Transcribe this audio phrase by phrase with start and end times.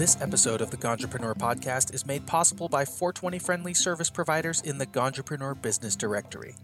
[0.00, 4.78] This episode of the Ganjapreneur podcast is made possible by 420 friendly service providers in
[4.78, 6.54] the Ganjapreneur Business Directory.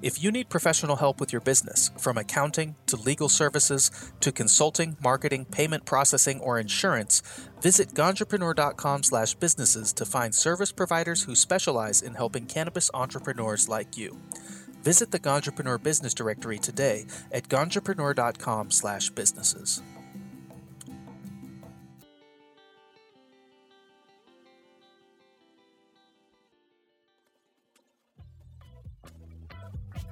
[0.00, 3.90] If you need professional help with your business, from accounting to legal services
[4.20, 7.20] to consulting, marketing, payment processing, or insurance,
[7.60, 14.18] visit ganjapreneur.com/businesses to find service providers who specialize in helping cannabis entrepreneurs like you.
[14.82, 19.82] Visit the Ganjapreneur Business Directory today at ganjapreneur.com/businesses.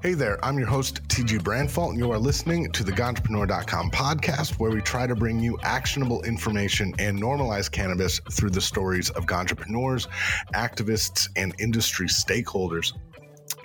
[0.07, 4.53] Hey there, I'm your host, TG Branfalt, and you are listening to the Ganjapreneur.com podcast,
[4.61, 9.27] where we try to bring you actionable information and normalize cannabis through the stories of
[9.27, 10.07] ganjapreneurs,
[10.55, 12.93] activists, and industry stakeholders.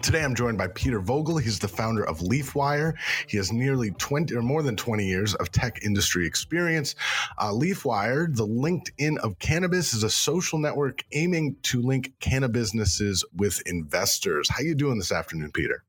[0.02, 1.38] Today, I'm joined by Peter Vogel.
[1.38, 2.96] He's the founder of LeafWire.
[3.28, 6.96] He has nearly 20 or more than 20 years of tech industry experience.
[7.38, 13.24] Uh, LeafWire, the LinkedIn of cannabis, is a social network aiming to link cannabis businesses
[13.36, 14.50] with investors.
[14.50, 15.84] How you doing this afternoon, Peter?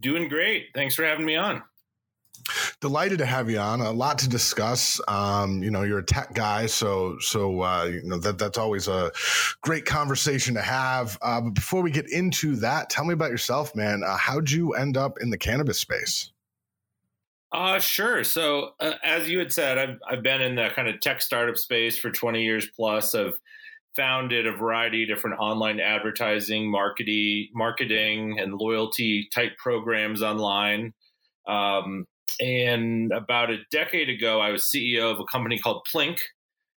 [0.00, 0.68] Doing great.
[0.74, 1.62] Thanks for having me on.
[2.80, 3.80] Delighted to have you on.
[3.80, 5.00] A lot to discuss.
[5.08, 8.88] Um, you know, you're a tech guy, so so uh, you know that that's always
[8.88, 9.10] a
[9.62, 11.18] great conversation to have.
[11.20, 14.02] Uh, but before we get into that, tell me about yourself, man.
[14.06, 16.32] Uh, how'd you end up in the cannabis space?
[17.50, 18.24] Uh, sure.
[18.24, 21.56] So, uh, as you had said, I've, I've been in the kind of tech startup
[21.56, 23.14] space for 20 years plus.
[23.14, 23.40] I've
[23.98, 30.94] founded a variety of different online advertising, marketing, marketing, and loyalty type programs online.
[31.48, 32.06] Um,
[32.40, 36.18] and about a decade ago, I was CEO of a company called Plink,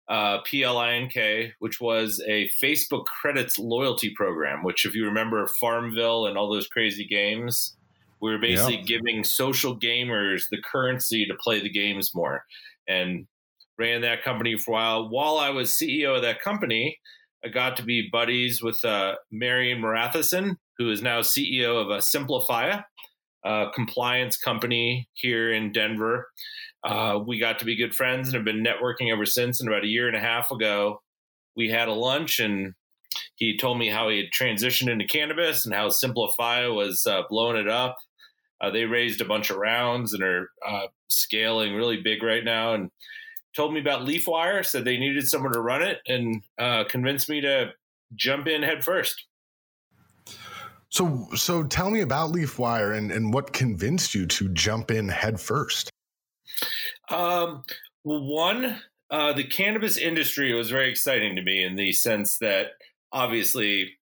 [0.09, 4.63] uh, P L I N K, which was a Facebook credits loyalty program.
[4.63, 7.77] Which, if you remember Farmville and all those crazy games,
[8.21, 12.45] we were basically giving social gamers the currency to play the games more.
[12.87, 13.27] And
[13.79, 15.09] ran that company for a while.
[15.09, 16.99] While I was CEO of that company,
[17.45, 21.99] I got to be buddies with uh, Marion Mariathasan, who is now CEO of a
[21.99, 22.85] Simplifya,
[23.45, 26.29] a compliance company here in Denver.
[26.85, 29.61] Uh, we got to be good friends and have been networking ever since.
[29.61, 31.01] And about a year and a half ago,
[31.57, 32.75] we had a lunch and
[33.37, 37.57] he told me how he had transitioned into cannabis and how Simplifya was uh, blowing
[37.57, 37.97] it up.
[38.61, 42.75] Uh, they raised a bunch of rounds and are uh, scaling really big right now.
[42.75, 42.91] And
[43.59, 47.41] told me about LeafWire, said they needed someone to run it, and uh, convinced me
[47.41, 47.73] to
[48.15, 49.27] jump in head first.
[50.91, 55.41] So, so tell me about LeafWire and, and what convinced you to jump in head
[55.41, 55.91] first.
[57.11, 57.65] Um,
[58.05, 58.81] well, one,
[59.11, 62.69] uh, the cannabis industry was very exciting to me in the sense that
[63.13, 63.99] obviously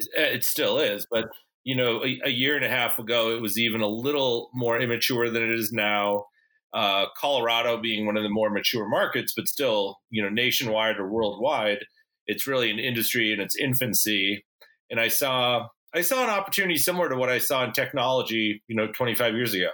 [0.00, 1.28] it still is, but
[1.62, 4.80] you know, a, a year and a half ago, it was even a little more
[4.80, 6.26] immature than it is now.
[6.74, 11.08] Uh, Colorado being one of the more mature markets, but still, you know, nationwide or
[11.08, 11.78] worldwide,
[12.26, 14.44] it's really an industry in its infancy.
[14.90, 18.74] And I saw I saw an opportunity similar to what I saw in technology, you
[18.74, 19.70] know, 25 years ago.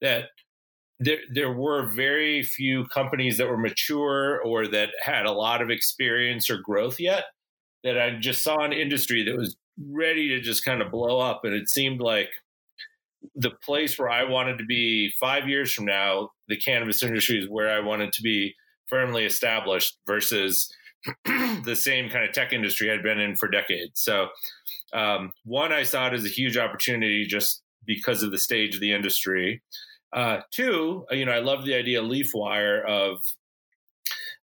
[0.00, 0.30] That
[0.98, 5.70] there there were very few companies that were mature or that had a lot of
[5.70, 7.24] experience or growth yet.
[7.84, 11.44] That I just saw an industry that was ready to just kind of blow up,
[11.44, 12.28] and it seemed like
[13.34, 17.48] the place where I wanted to be five years from now, the cannabis industry is
[17.48, 18.54] where I wanted to be
[18.86, 20.70] firmly established versus
[21.24, 24.00] the same kind of tech industry I'd been in for decades.
[24.00, 24.28] So,
[24.92, 28.80] um, one, I saw it as a huge opportunity just because of the stage of
[28.80, 29.62] the industry.
[30.12, 33.18] Uh, two, you know, I love the idea LeafWire of,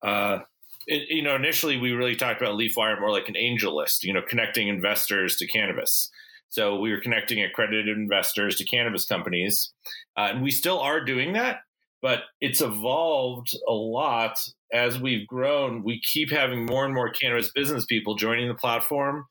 [0.03, 0.39] uh,
[0.87, 4.21] it, you know, initially we really talked about LeafWire more like an AngelList, you know,
[4.21, 6.11] connecting investors to cannabis.
[6.55, 9.73] So we were connecting accredited investors to cannabis companies,
[10.15, 11.57] uh, and we still are doing that.
[12.01, 14.37] But it's evolved a lot
[14.71, 15.83] as we've grown.
[15.83, 19.25] We keep having more and more cannabis business people joining the platform,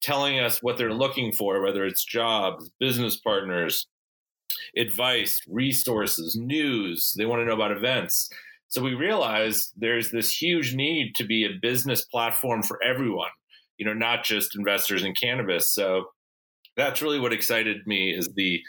[0.00, 3.86] telling us what they're looking for, whether it's jobs, business partners,
[4.74, 7.12] advice, resources, news.
[7.18, 8.30] They want to know about events.
[8.68, 13.32] So we realize there's this huge need to be a business platform for everyone,
[13.76, 15.74] you know, not just investors in cannabis.
[15.74, 16.06] So
[16.76, 18.60] that's really what excited me is the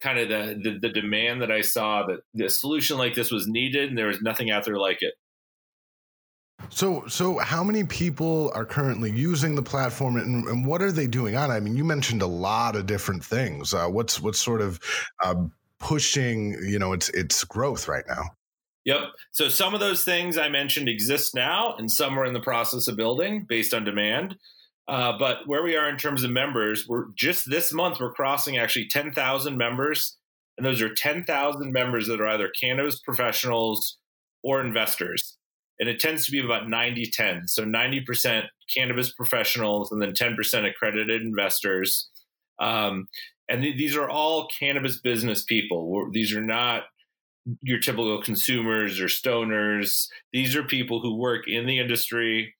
[0.00, 3.46] kind of the, the, the demand that I saw that the solution like this was
[3.46, 5.14] needed and there was nothing out there like it.
[6.70, 11.06] So, so how many people are currently using the platform, and, and, what are they
[11.06, 11.50] doing on?
[11.50, 11.54] It?
[11.54, 13.74] I mean, you mentioned a lot of different things.
[13.74, 14.80] Uh, what's what's sort of
[15.22, 15.34] uh,
[15.78, 18.30] pushing, you know, its its growth right now?
[18.86, 19.00] Yep.
[19.32, 22.88] So some of those things I mentioned exist now, and some are in the process
[22.88, 24.36] of building based on demand.
[24.88, 28.56] Uh, but where we are in terms of members, we're just this month we're crossing
[28.56, 30.16] actually 10,000 members,
[30.56, 33.98] and those are 10,000 members that are either cannabis professionals
[34.42, 35.36] or investors.
[35.78, 37.48] and it tends to be about 90 10.
[37.48, 38.44] So 90%
[38.74, 42.08] cannabis professionals and then 10% accredited investors.
[42.58, 43.08] Um,
[43.48, 45.90] and th- these are all cannabis business people.
[45.90, 46.84] We're, these are not
[47.62, 50.06] your typical consumers or stoners.
[50.32, 52.54] These are people who work in the industry,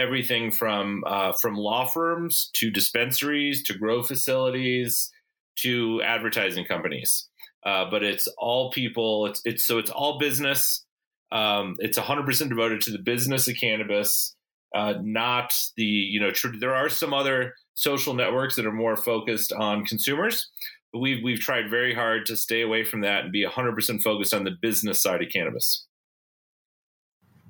[0.00, 5.10] everything from uh, from law firms to dispensaries to grow facilities
[5.56, 7.28] to advertising companies.
[7.64, 9.26] Uh, but it's all people.
[9.26, 10.84] It's it's so it's all business.
[11.32, 14.34] Um, it's 100% devoted to the business of cannabis,
[14.74, 16.30] uh, not the you know.
[16.30, 20.48] Tr- there are some other social networks that are more focused on consumers,
[20.92, 24.34] but we've we've tried very hard to stay away from that and be 100% focused
[24.34, 25.86] on the business side of cannabis.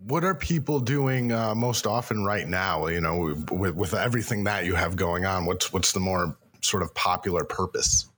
[0.07, 2.87] What are people doing uh, most often right now?
[2.87, 6.83] You know, with, with everything that you have going on, what's what's the more sort
[6.83, 8.09] of popular purpose?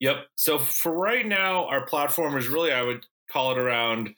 [0.00, 0.26] Yep.
[0.34, 4.14] So for right now, our platform is really I would call it around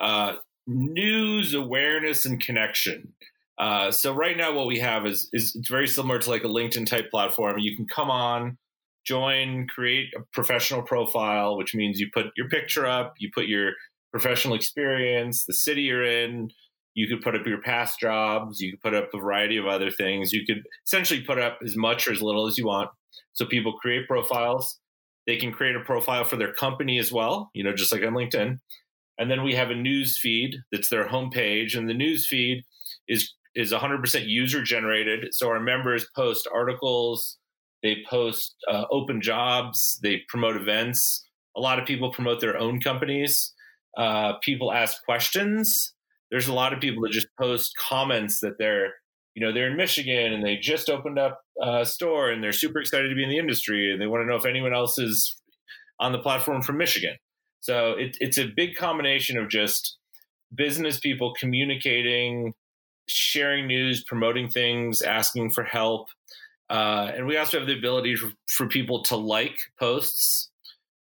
[0.00, 0.34] uh,
[0.66, 3.14] news awareness and connection.
[3.58, 6.48] Uh, so right now, what we have is is it's very similar to like a
[6.48, 7.58] LinkedIn type platform.
[7.58, 8.58] You can come on,
[9.04, 13.72] join, create a professional profile, which means you put your picture up, you put your
[14.10, 16.50] professional experience, the city you're in.
[16.94, 18.60] You could put up your past jobs.
[18.60, 20.32] You could put up a variety of other things.
[20.32, 22.90] You could essentially put up as much or as little as you want.
[23.34, 24.80] So people create profiles.
[25.26, 28.14] They can create a profile for their company as well, you know, just like on
[28.14, 28.58] LinkedIn.
[29.18, 32.64] And then we have a news feed that's their homepage, and the news feed
[33.08, 35.28] is is 100% user generated.
[35.32, 37.38] So our members post articles,
[37.82, 41.24] they post uh, open jobs, they promote events.
[41.56, 43.52] A lot of people promote their own companies.
[43.96, 45.94] Uh, people ask questions.
[46.30, 48.94] There's a lot of people that just post comments that they're,
[49.34, 52.80] you know, they're in Michigan and they just opened up a store and they're super
[52.80, 55.36] excited to be in the industry and they want to know if anyone else is
[55.98, 57.16] on the platform from Michigan.
[57.60, 59.96] So it, it's a big combination of just
[60.54, 62.54] business people communicating,
[63.08, 66.08] sharing news, promoting things, asking for help.
[66.70, 70.50] Uh, and we also have the ability for, for people to like posts.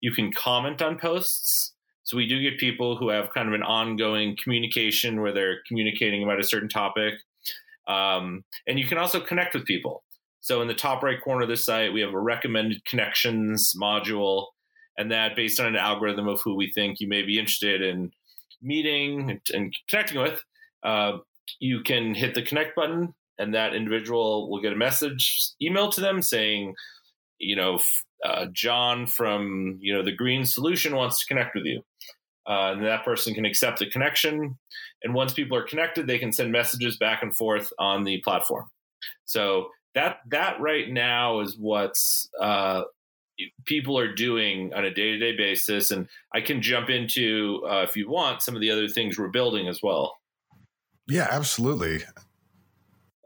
[0.02, 1.74] You can comment on posts.
[2.08, 6.24] So we do get people who have kind of an ongoing communication where they're communicating
[6.24, 7.16] about a certain topic.
[7.86, 10.06] Um, and you can also connect with people.
[10.40, 14.46] So in the top right corner of the site, we have a recommended connections module
[14.98, 18.10] and that based on an algorithm of who we think you may be interested in
[18.62, 20.42] meeting and, connecting with,
[20.84, 21.18] uh,
[21.60, 26.02] you can hit the connect button, and that individual will get a message emailed to
[26.02, 26.74] them saying,
[27.40, 27.80] you know,
[28.26, 31.84] uh, John from you know the Green Solution wants to connect with you,
[32.48, 34.58] uh, and that person can accept the connection.
[35.04, 38.66] And once people are connected, they can send messages back and forth on the platform.
[39.26, 42.84] So that that right now is what's uh,
[43.66, 48.10] people are doing on a day-to-day basis and i can jump into uh, if you
[48.10, 50.18] want some of the other things we're building as well
[51.08, 52.04] yeah absolutely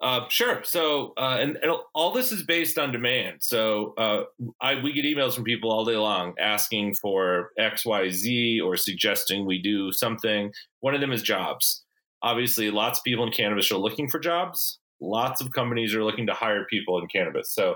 [0.01, 0.63] uh, sure.
[0.63, 3.37] So uh, and, and, all this is based on demand.
[3.41, 4.23] So uh,
[4.59, 9.61] I, we get emails from people all day long asking for xyz or suggesting we
[9.61, 10.51] do something.
[10.79, 11.83] One of them is jobs.
[12.23, 14.79] Obviously lots of people in cannabis are looking for jobs.
[14.99, 17.53] Lots of companies are looking to hire people in cannabis.
[17.53, 17.75] So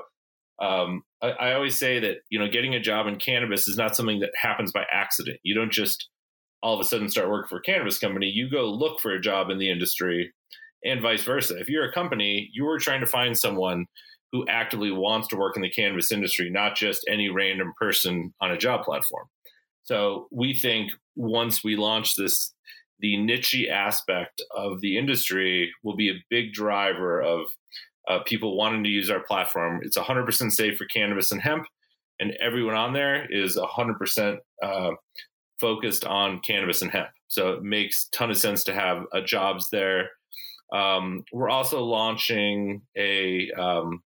[0.60, 3.96] um, I, I, always say that you know getting a job in cannabis is not
[3.96, 5.40] something that happens by accident.
[5.44, 6.08] You don't just
[6.64, 8.28] all of a sudden start working for a cannabis company.
[8.28, 10.34] You go look for a job in the industry,
[10.86, 11.58] and vice versa.
[11.58, 13.86] If you're a company, you are trying to find someone
[14.32, 18.52] who actively wants to work in the cannabis industry, not just any random person on
[18.52, 19.28] a job platform.
[19.84, 22.54] So we think once we launch this,
[23.00, 27.46] the niche aspect of the industry will be a big driver of
[28.08, 29.80] uh, people wanting to use our platform.
[29.84, 31.66] It's 100% safe for cannabis and hemp,
[32.20, 34.92] and everyone on there is 100% uh,
[35.60, 37.10] focused on cannabis and hemp.
[37.28, 40.10] So it makes ton of sense to have uh, jobs there.
[40.74, 44.04] Um, we're also launching a um,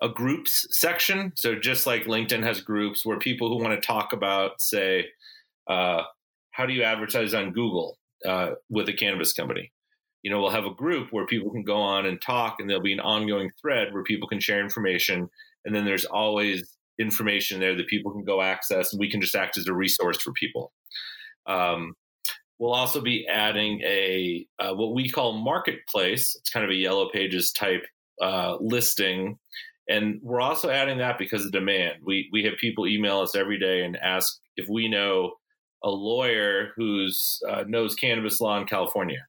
[0.00, 1.32] a groups section.
[1.34, 5.06] So just like LinkedIn has groups where people who want to talk about, say,
[5.68, 6.02] uh,
[6.50, 9.72] how do you advertise on Google uh, with a cannabis company?
[10.22, 12.82] you know, we'll have a group where people can go on and talk, and there'll
[12.82, 15.28] be an ongoing thread where people can share information.
[15.64, 19.34] And then there's always information there that people can go access, and we can just
[19.34, 20.72] act as a resource for people.
[21.46, 21.94] Um,
[22.58, 26.36] we'll also be adding a uh, what we call marketplace.
[26.38, 27.84] It's kind of a yellow pages type
[28.20, 29.38] uh, listing,
[29.88, 31.98] and we're also adding that because of demand.
[32.04, 35.32] We we have people email us every day and ask if we know
[35.84, 39.26] a lawyer who's uh, knows cannabis law in California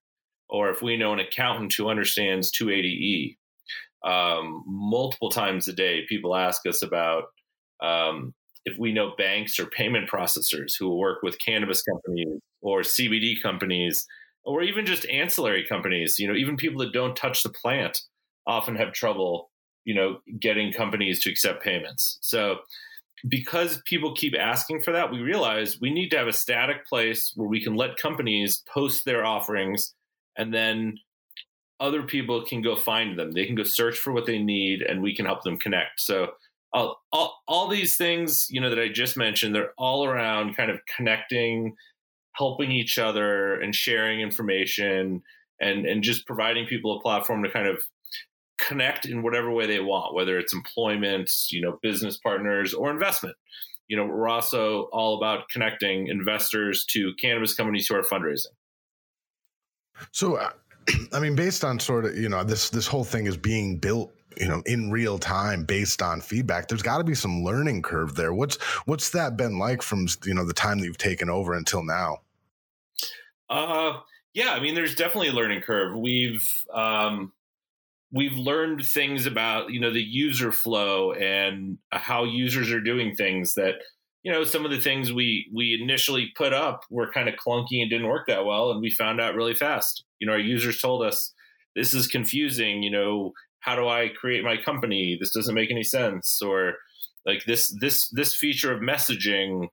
[0.54, 3.38] or if we know an accountant who understands 280E.
[4.06, 7.24] Um, multiple times a day, people ask us about
[7.82, 8.34] um,
[8.66, 13.40] if we know banks or payment processors who will work with cannabis companies or CBD
[13.42, 14.08] companies
[14.46, 16.18] or even just ancillary companies.
[16.18, 18.00] You know, even people that don't touch the plant
[18.48, 19.52] often have trouble,
[19.86, 22.18] you know, getting companies to accept payments.
[22.22, 22.58] So
[23.28, 27.32] because people keep asking for that, we realize we need to have a static place
[27.36, 29.94] where we can let companies post their offerings
[30.38, 30.98] and then
[31.80, 33.32] other people can go find them.
[33.32, 36.02] They can go search for what they need and we can help them connect.
[36.02, 36.32] So
[36.74, 40.72] all, all, all these things, you know, that I just mentioned, they're all around kind
[40.72, 41.76] of connecting,
[42.36, 45.22] helping each other and sharing information
[45.60, 47.82] and, and just providing people a platform to kind of
[48.60, 53.36] connect in whatever way they want, whether it's employment, you know, business partners or investment.
[53.88, 58.48] You know, we're also all about connecting investors to cannabis companies who are fundraising.
[60.12, 60.52] So, uh,
[61.14, 64.14] I mean, based on sort of, you know, this this whole thing is being built
[64.38, 68.16] you know in real time based on feedback there's got to be some learning curve
[68.16, 68.34] there.
[68.34, 71.84] What's what's that been like from you know the time that you've taken over until
[71.84, 72.20] now?
[73.50, 74.00] Uh
[74.34, 75.96] yeah i mean there's definitely a learning curve.
[75.96, 77.32] We've um
[78.14, 83.56] we've learned things about you know the user flow and how users are doing things
[83.56, 83.76] that
[84.22, 87.82] you know some of the things we we initially put up were kind of clunky
[87.82, 90.06] and didn't work that well and we found out really fast.
[90.20, 91.34] You know our users told us
[91.76, 93.34] this is confusing you know
[93.64, 96.74] how do i create my company this doesn't make any sense or
[97.26, 99.68] like this this this feature of messaging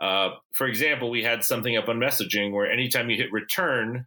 [0.00, 4.06] uh, for example we had something up on messaging where anytime you hit return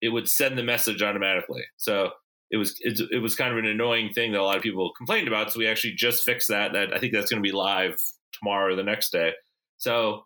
[0.00, 2.10] it would send the message automatically so
[2.50, 4.92] it was it, it was kind of an annoying thing that a lot of people
[4.96, 5.52] complained about.
[5.52, 6.72] So we actually just fixed that.
[6.72, 7.96] That I think that's going to be live
[8.32, 9.32] tomorrow or the next day.
[9.76, 10.24] So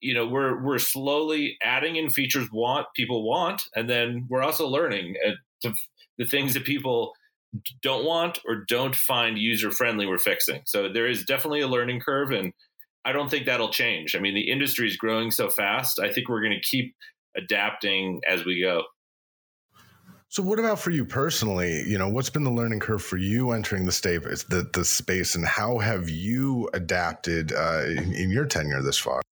[0.00, 4.66] you know we're we're slowly adding in features want people want, and then we're also
[4.66, 5.16] learning
[5.62, 5.74] to,
[6.16, 7.12] the things that people
[7.82, 10.06] don't want or don't find user friendly.
[10.06, 10.62] We're fixing.
[10.66, 12.52] So there is definitely a learning curve, and
[13.04, 14.14] I don't think that'll change.
[14.14, 15.98] I mean, the industry is growing so fast.
[15.98, 16.94] I think we're going to keep
[17.36, 18.84] adapting as we go.
[20.30, 21.82] So, what about for you personally?
[21.86, 25.34] You know, what's been the learning curve for you entering the state, the the space,
[25.34, 29.22] and how have you adapted uh, in, in, your tenure this far?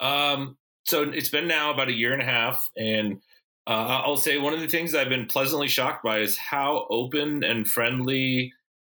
[0.00, 3.20] Um, so it's been now about a year and a half, and
[3.66, 7.44] uh, I'll say one of the things I've been pleasantly shocked by is how open
[7.44, 8.52] and friendly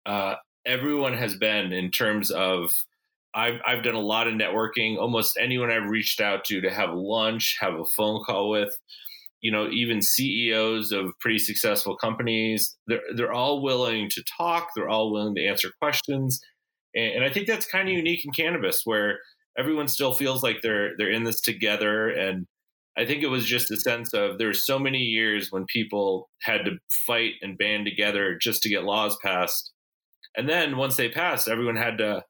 [0.06, 2.72] uh, everyone has been in terms of.
[3.34, 4.98] I've I've done a lot of networking.
[4.98, 8.76] Almost anyone I've reached out to to have lunch, have a phone call with
[9.42, 14.88] you know even CEOs of pretty successful companies they're they're all willing to talk they're
[14.88, 16.40] all willing to answer questions
[16.94, 19.18] and, and I think that's kind of unique in cannabis where
[19.58, 22.46] everyone still feels like they're they're in this together and
[22.96, 26.28] I think it was just a sense of there were so many years when people
[26.42, 26.72] had to
[27.06, 29.72] fight and band together just to get laws passed.
[30.36, 32.22] And then once they passed everyone had to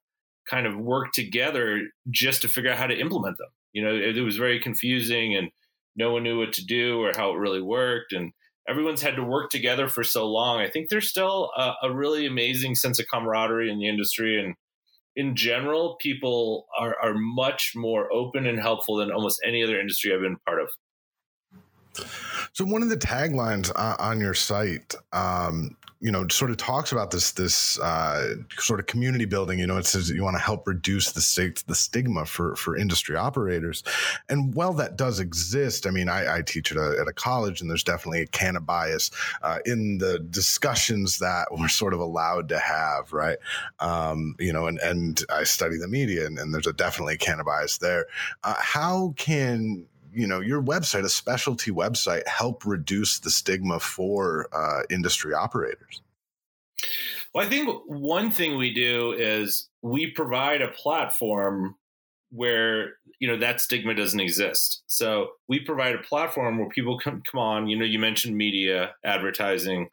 [0.48, 3.48] kind of work together just to figure out how to implement them.
[3.72, 5.48] You know it, it was very confusing and
[5.96, 8.12] no one knew what to do or how it really worked.
[8.12, 8.32] And
[8.68, 10.60] everyone's had to work together for so long.
[10.60, 14.54] I think there's still a, a, really amazing sense of camaraderie in the industry and
[15.16, 20.12] in general people are, are much more open and helpful than almost any other industry
[20.14, 20.68] i've been part of.
[22.54, 26.90] So one of the taglines uh, on your site um, you know sort of talks
[26.90, 30.42] about this this uh, sort of community building you know it says you want to
[30.42, 33.84] help reduce the state the stigma for for industry operators.
[34.28, 37.60] And while that does exist i mean i, I teach at a, at a college
[37.60, 42.00] and there's definitely a can of bias uh, in the discussions that we're sort of
[42.00, 43.38] allowed to have right?
[43.78, 47.18] Um, you know and and i study the media and, and there's a definitely a
[47.18, 48.06] can of bias there.
[48.42, 54.48] Uh, how can you know your website a specialty website help reduce the stigma for
[54.52, 56.02] uh, industry operators?
[57.34, 61.76] Well i think one thing we do is we provide a platform
[62.32, 64.82] where you know that stigma doesn't exist.
[64.86, 68.94] So we provide a platform where people can come on you know you mentioned media
[69.04, 69.88] advertising.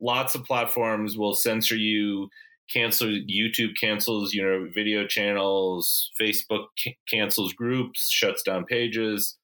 [0.00, 2.28] Lots of platforms will censor you
[2.72, 6.66] cancel youtube cancels you know video channels facebook
[7.06, 9.36] cancels groups shuts down pages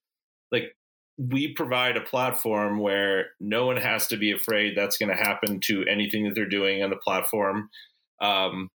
[0.51, 0.75] like
[1.17, 5.59] we provide a platform where no one has to be afraid that's going to happen
[5.59, 7.69] to anything that they're doing on the platform.
[8.21, 8.69] Um,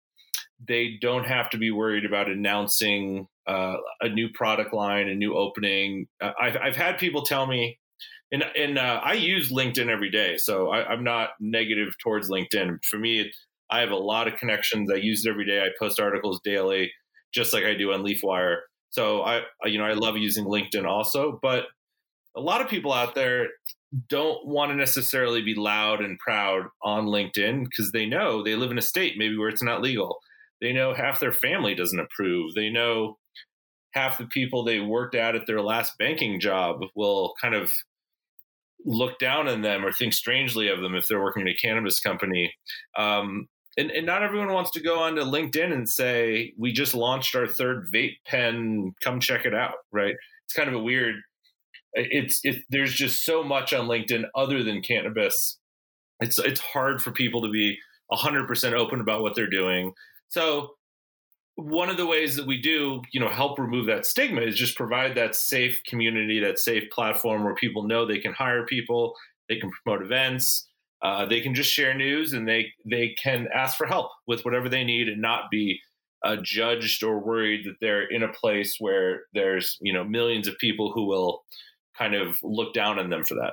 [0.67, 5.35] they don't have to be worried about announcing uh, a new product line, a new
[5.35, 6.07] opening.
[6.21, 7.79] Uh, I've, I've had people tell me,
[8.31, 12.85] and, and uh, I use LinkedIn every day, so I, am not negative towards LinkedIn.
[12.85, 13.33] For me,
[13.71, 14.91] I have a lot of connections.
[14.91, 15.61] I use it every day.
[15.61, 16.93] I post articles daily,
[17.33, 18.59] just like I do on LeafWire.
[18.95, 21.65] So I, you know, I love using LinkedIn also, but
[22.37, 23.49] a lot of people out there
[24.09, 28.71] don't want to necessarily be loud and proud on LinkedIn because they know they live
[28.71, 30.19] in a state maybe where it's not legal.
[30.61, 32.55] They know half their family doesn't approve.
[32.55, 33.19] They know
[33.95, 37.73] half the people they worked at at their last banking job will kind of
[38.85, 41.99] look down on them or think strangely of them if they're working in a cannabis
[41.99, 42.55] company.
[42.97, 47.35] Um, and, and not everyone wants to go onto LinkedIn and say, we just launched
[47.35, 50.15] our third vape pen, come check it out, right?
[50.45, 51.17] It's kind of a weird,
[51.95, 55.59] it's, it, there's just so much on LinkedIn other than cannabis.
[56.21, 57.79] It's, it's hard for people to be
[58.13, 59.93] 100% open about what they're doing.
[60.29, 60.75] So
[61.57, 64.77] one of the ways that we do, you know, help remove that stigma is just
[64.77, 69.15] provide that safe community, that safe platform where people know they can hire people,
[69.49, 70.67] they can promote events,
[71.05, 74.69] uh, they can just share news, and they they can ask for help with whatever
[74.69, 75.79] they need, and not be
[76.25, 80.57] uh, judged or worried that they're in a place where there's you know millions of
[80.59, 81.43] people who will
[81.97, 83.53] kind of look down on them for that.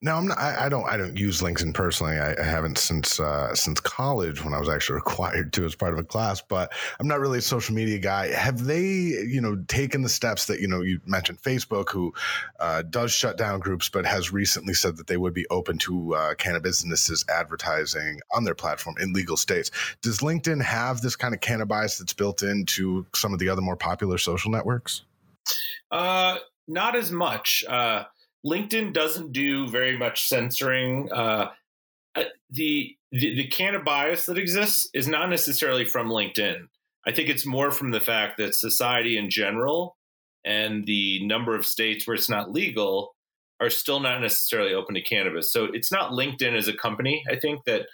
[0.00, 2.18] Now I'm not, I, I, don't I don't use LinkedIn personally.
[2.18, 5.92] I, I haven't since uh, since college when I was actually required to as part
[5.92, 6.40] of a class.
[6.40, 8.28] But I'm not really a social media guy.
[8.28, 12.14] Have they you know taken the steps that you know you mentioned Facebook, who
[12.60, 16.14] uh, does shut down groups, but has recently said that they would be open to
[16.14, 19.70] uh, cannabis businesses advertising on their platform in legal states.
[20.02, 23.76] Does LinkedIn have this kind of cannabis that's built into some of the other more
[23.76, 25.02] popular social networks?
[25.90, 26.36] Uh,
[26.66, 27.64] not as much.
[27.66, 28.04] Uh,
[28.48, 31.10] LinkedIn doesn't do very much censoring.
[31.12, 31.50] Uh,
[32.14, 36.68] uh, the, the the can of bias that exists is not necessarily from LinkedIn.
[37.06, 39.96] I think it's more from the fact that society in general
[40.44, 43.14] and the number of states where it's not legal
[43.60, 45.52] are still not necessarily open to cannabis.
[45.52, 47.22] So it's not LinkedIn as a company.
[47.30, 47.86] I think that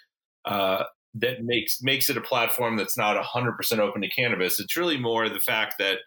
[0.44, 0.84] uh,
[1.14, 4.60] that makes makes it a platform that's not hundred percent open to cannabis.
[4.60, 5.98] It's really more the fact that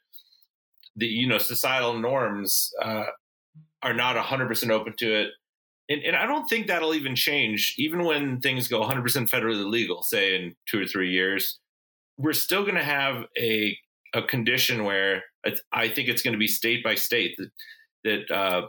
[0.96, 3.06] the you know societal norms uh,
[3.84, 5.32] are not 100% open to it.
[5.90, 10.04] And, and I don't think that'll even change, even when things go 100% federally legal,
[10.04, 11.60] say in two or three years.
[12.18, 13.78] We're still going to have a,
[14.14, 15.24] a condition where
[15.72, 17.52] I think it's going to be state by state that,
[18.04, 18.68] that uh,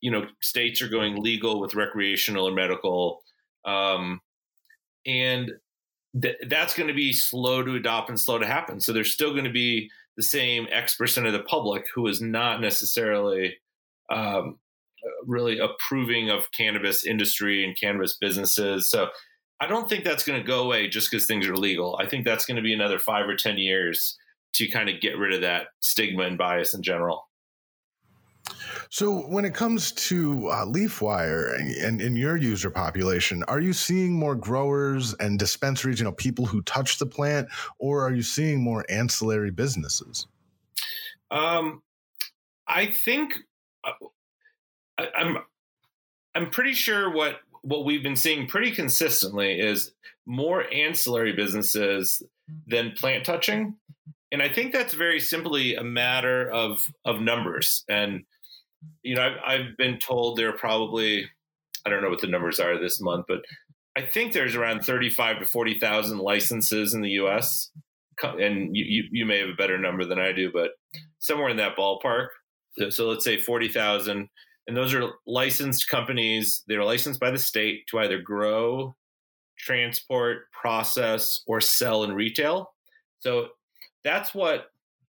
[0.00, 3.22] you know, states are going legal with recreational or medical.
[3.64, 4.20] Um,
[5.06, 5.50] and
[6.20, 8.80] th- that's going to be slow to adopt and slow to happen.
[8.80, 12.20] So there's still going to be the same X percent of the public who is
[12.20, 13.56] not necessarily
[14.10, 14.58] um,
[15.26, 18.88] really approving of cannabis industry and cannabis businesses.
[18.90, 19.08] So
[19.60, 21.98] I don't think that's going to go away just because things are legal.
[22.00, 24.16] I think that's going to be another five or 10 years
[24.54, 27.28] to kind of get rid of that stigma and bias in general.
[28.90, 34.12] So, when it comes to uh, LeafWire and in your user population, are you seeing
[34.12, 38.62] more growers and dispensaries, you know, people who touch the plant, or are you seeing
[38.62, 40.26] more ancillary businesses?
[41.30, 41.82] Um,
[42.68, 43.34] I think
[44.98, 45.38] I, I'm
[46.34, 49.92] I'm pretty sure what what we've been seeing pretty consistently is
[50.26, 52.22] more ancillary businesses
[52.66, 53.76] than plant touching,
[54.32, 57.84] and I think that's very simply a matter of of numbers.
[57.88, 58.24] And
[59.02, 61.30] you know, I've, I've been told there are probably
[61.86, 63.42] I don't know what the numbers are this month, but
[63.96, 67.70] I think there's around thirty five to forty thousand licenses in the U.S.
[68.22, 70.70] And you, you, you may have a better number than I do, but
[71.18, 72.28] somewhere in that ballpark
[72.90, 74.28] so let's say 40,000
[74.66, 76.62] and those are licensed companies.
[76.66, 78.94] They're licensed by the state to either grow
[79.58, 82.72] transport process or sell in retail.
[83.20, 83.48] So
[84.04, 84.70] that's what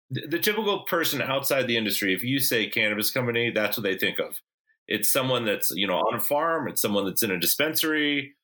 [0.10, 3.98] the, the typical person outside the industry if you say cannabis company that's what they
[3.98, 4.40] think of.
[4.88, 8.36] It's someone that's you know on a farm it's someone that's in a dispensary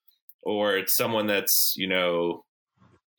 [0.44, 2.45] or it's someone that's you know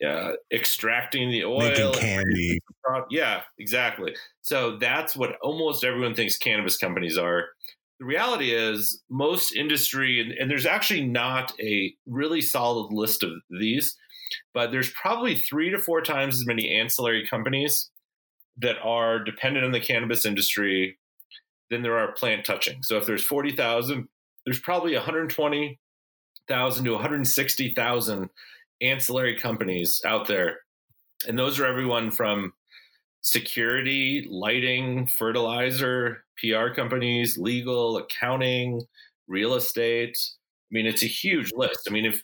[0.05, 2.59] uh, extracting the oil, making candy.
[3.11, 4.15] Yeah, exactly.
[4.43, 7.47] So that's what almost everyone thinks cannabis companies are.
[7.99, 13.31] The reality is, most industry, and, and there's actually not a really solid list of
[13.49, 13.97] these,
[14.53, 17.91] but there's probably three to four times as many ancillary companies
[18.59, 20.99] that are dependent on the cannabis industry
[21.71, 22.83] than there are plant touching.
[22.83, 24.09] So if there's 40,000,
[24.45, 28.31] there's probably 120,000 to 160,000
[28.81, 30.61] ancillary companies out there.
[31.27, 32.53] And those are everyone from
[33.23, 38.83] security, lighting, fertilizer, PR companies, legal, accounting,
[39.27, 40.17] real estate.
[40.71, 41.87] I mean, it's a huge list.
[41.89, 42.23] I mean, if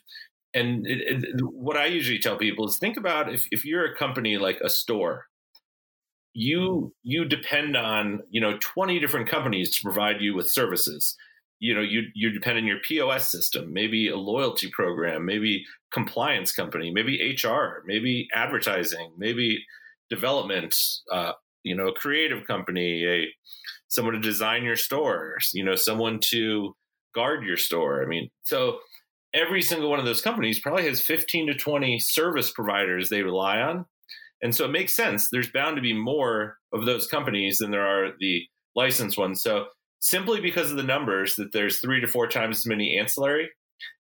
[0.53, 3.95] and it, it, what I usually tell people is think about if, if you're a
[3.95, 5.25] company like a store,
[6.33, 11.15] you you depend on you know 20 different companies to provide you with services
[11.63, 16.51] you know you you depend on your POS system, maybe a loyalty program, maybe compliance
[16.51, 19.63] company, maybe HR, maybe advertising, maybe
[20.09, 20.75] development,
[21.09, 21.31] uh,
[21.63, 23.27] you know, a creative company, a
[23.87, 26.75] someone to design your store, you know, someone to
[27.15, 28.03] guard your store.
[28.03, 28.79] I mean, so
[29.33, 33.61] every single one of those companies probably has 15 to 20 service providers they rely
[33.61, 33.85] on.
[34.41, 35.29] And so it makes sense.
[35.31, 38.43] There's bound to be more of those companies than there are the
[38.75, 39.41] licensed ones.
[39.41, 39.67] So
[40.03, 43.49] simply because of the numbers that there's three to four times as many ancillary.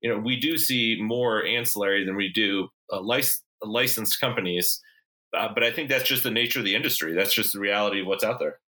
[0.00, 3.26] You know, we do see more ancillary than we do uh, lic-
[3.62, 4.80] licensed companies,
[5.36, 7.14] uh, but I think that's just the nature of the industry.
[7.14, 8.60] That's just the reality of what's out there.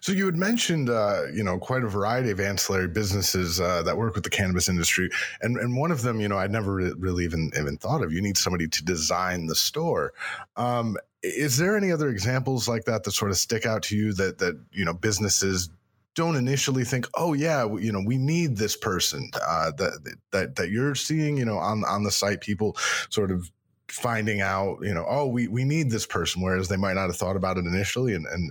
[0.00, 3.96] So you had mentioned, uh, you know, quite a variety of ancillary businesses uh, that
[3.96, 5.10] work with the cannabis industry,
[5.42, 8.12] and and one of them, you know, I'd never really even even thought of.
[8.12, 10.12] You need somebody to design the store.
[10.56, 14.14] Um, is there any other examples like that that sort of stick out to you
[14.14, 15.68] that that you know businesses
[16.14, 20.70] don't initially think, oh yeah, you know, we need this person uh, that that that
[20.70, 22.76] you're seeing, you know, on on the site, people
[23.10, 23.50] sort of
[23.88, 27.16] finding out, you know, oh, we we need this person, whereas they might not have
[27.16, 28.50] thought about it initially, and and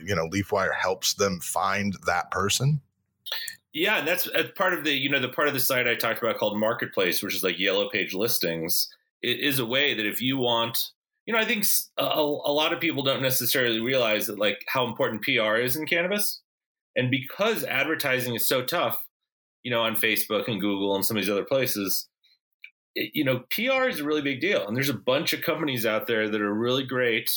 [0.00, 2.80] you know, LeafWire helps them find that person.
[3.74, 5.94] Yeah, and that's, that's part of the you know the part of the site I
[5.94, 8.88] talked about called Marketplace, which is like yellow page listings.
[9.20, 10.78] It is a way that if you want
[11.28, 11.66] you know, I think
[11.98, 15.84] a, a, lot of people don't necessarily realize that like how important PR is in
[15.84, 16.40] cannabis.
[16.98, 18.98] And because advertising is so tough,
[19.62, 22.08] you know, on Facebook and Google and some of these other places,
[22.96, 24.66] it, you know, PR is a really big deal.
[24.66, 27.30] And there's a bunch of companies out there that are really great.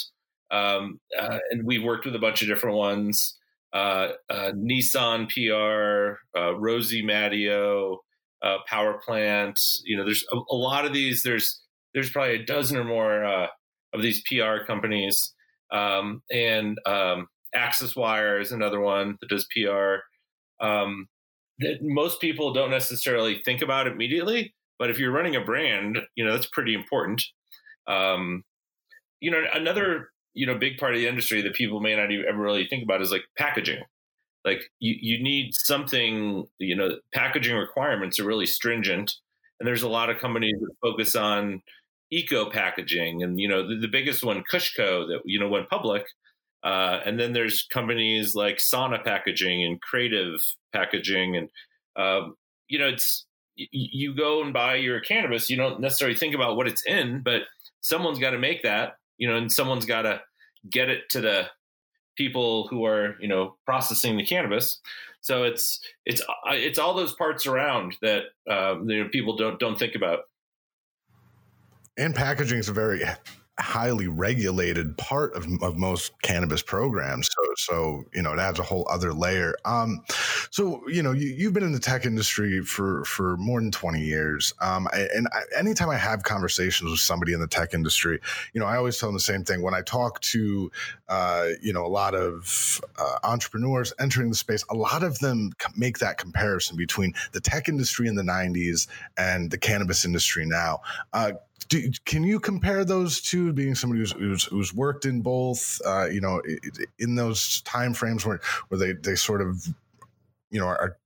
[0.49, 3.37] Um, uh, and we've worked with a bunch of different ones.
[3.71, 7.97] Uh, uh, Nissan PR, uh, Rosie Mattio,
[8.41, 9.59] uh, Power Plant.
[9.85, 11.21] You know, there's a, a, lot of these.
[11.23, 11.61] There's
[11.93, 13.47] there's probably a dozen or more uh,
[13.93, 15.33] of these PR companies,
[15.71, 20.03] um, and um, Access Wire is another one that does PR.
[20.65, 21.07] Um,
[21.59, 26.25] that most people don't necessarily think about immediately, but if you're running a brand, you
[26.25, 27.23] know that's pretty important.
[27.87, 28.43] Um,
[29.19, 32.25] you know, another you know big part of the industry that people may not even
[32.27, 33.83] ever really think about is like packaging.
[34.43, 36.45] Like you, you need something.
[36.59, 39.13] You know, packaging requirements are really stringent,
[39.59, 41.61] and there's a lot of companies that focus on
[42.11, 46.05] eco packaging, and you know the, the biggest one, KushCo, that you know went public
[46.63, 50.39] uh, and then there's companies like Sana Packaging and Creative
[50.73, 51.49] Packaging, and
[51.95, 52.35] um,
[52.67, 55.49] you know, it's you go and buy your cannabis.
[55.49, 57.43] You don't necessarily think about what it's in, but
[57.81, 60.21] someone's got to make that, you know, and someone's got to
[60.69, 61.47] get it to the
[62.17, 64.79] people who are, you know, processing the cannabis.
[65.21, 69.59] So it's it's uh, it's all those parts around that um, you know people don't
[69.59, 70.21] don't think about.
[71.97, 73.03] And packaging is very
[73.61, 77.29] highly regulated part of, of most cannabis programs.
[77.29, 79.55] So, so you know, it adds a whole other layer.
[79.65, 80.03] Um,
[80.49, 84.01] so you know, you, have been in the tech industry for for more than twenty
[84.01, 84.53] years.
[84.61, 88.19] Um, and I, anytime I have conversations with somebody in the tech industry,
[88.53, 89.61] you know, I always tell them the same thing.
[89.61, 90.71] When I talk to,
[91.07, 95.51] uh, you know, a lot of uh, entrepreneurs entering the space, a lot of them
[95.75, 100.81] make that comparison between the tech industry in the '90s and the cannabis industry now.
[101.13, 101.33] Uh,
[101.71, 106.05] do, can you compare those two being somebody who's, who's, who's worked in both uh,
[106.07, 106.41] you know
[106.99, 109.65] in those time frames where, where they, they sort of
[110.51, 110.97] you know are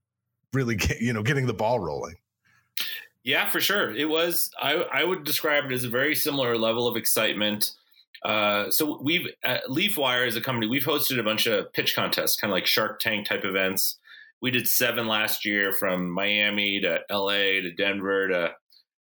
[0.53, 2.15] really get, you know getting the ball rolling?
[3.23, 3.95] Yeah for sure.
[3.95, 7.71] It was i, I would describe it as a very similar level of excitement.
[8.23, 12.37] Uh, so we've at leafwire as a company we've hosted a bunch of pitch contests
[12.37, 13.99] kind of like shark tank type events.
[14.41, 18.51] We did seven last year from miami to la to denver to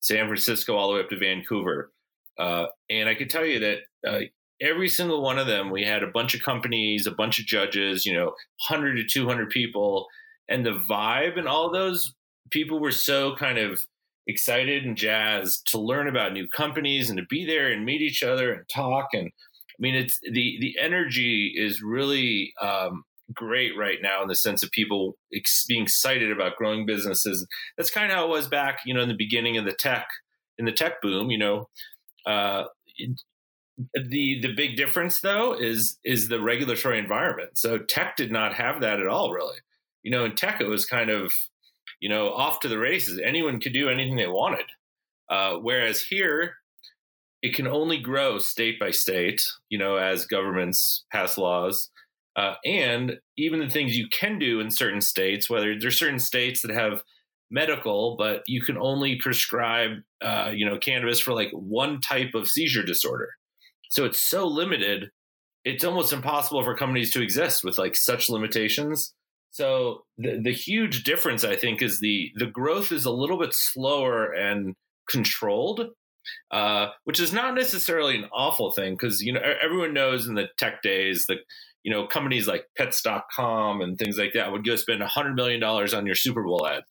[0.08, 1.92] San Francisco all the way up to Vancouver.
[2.40, 4.20] Uh, and I can tell you that uh,
[4.62, 8.06] every single one of them, we had a bunch of companies, a bunch of judges,
[8.06, 8.34] you know,
[8.70, 10.08] 100 to 200 people.
[10.50, 12.14] And the vibe and all those
[12.52, 13.82] people were so kind of
[14.28, 18.24] excited and jazzed to learn about new companies and to be there and meet each
[18.24, 19.10] other and talk.
[19.14, 24.36] And I mean, it's the, the energy is really um, great right now in the
[24.36, 27.46] sense of people ex- being excited about growing businesses.
[27.78, 30.08] That's kind of how it was back, you know, in the beginning of the tech,
[30.58, 31.30] in the tech boom.
[31.30, 31.70] You know,
[32.26, 32.66] uh,
[33.94, 37.58] the the big difference though is is the regulatory environment.
[37.58, 39.58] So tech did not have that at all, really.
[40.04, 41.34] You know, in tech it was kind of,
[42.00, 43.20] you know, off to the races.
[43.24, 44.66] Anyone could do anything they wanted.
[45.30, 46.56] Uh, whereas here,
[47.42, 49.46] it can only grow state by state.
[49.70, 51.90] You know, as governments pass laws
[52.38, 56.62] uh, and even the things you can do in certain states, whether there's certain states
[56.62, 57.02] that have
[57.50, 62.48] medical, but you can only prescribe, uh, you know, cannabis for like one type of
[62.48, 63.30] seizure disorder.
[63.90, 65.10] So it's so limited,
[65.66, 69.14] it's almost impossible for companies to exist with like such limitations.
[69.50, 73.54] So the the huge difference, I think, is the the growth is a little bit
[73.54, 74.76] slower and
[75.10, 75.88] controlled,
[76.52, 80.50] uh, which is not necessarily an awful thing because you know everyone knows in the
[80.60, 81.38] tech days the
[81.88, 86.06] you know, companies like pets.com and things like that would go spend $100 million on
[86.06, 86.84] your Super Bowl ad.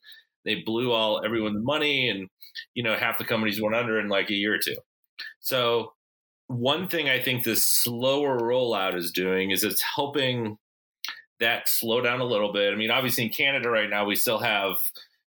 [0.47, 2.31] They blew all everyone's money and,
[2.73, 4.77] you know, half the companies went under in like a year or two.
[5.39, 5.93] So,
[6.47, 10.57] one thing I think this slower rollout is doing is it's helping
[11.41, 12.73] that slow down a little bit.
[12.73, 14.79] I mean, obviously in Canada right now, we still have,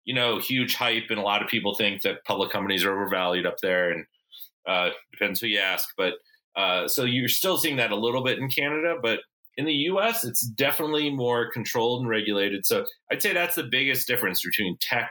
[0.07, 3.45] you know, huge hype, and a lot of people think that public companies are overvalued
[3.45, 4.07] up there, and
[4.67, 5.91] uh, depends who you ask.
[5.95, 6.15] But
[6.57, 9.21] uh, so you're still seeing that a little bit in Canada, but
[9.59, 12.64] in the U.S., it's definitely more controlled and regulated.
[12.64, 15.11] So I'd say that's the biggest difference between tech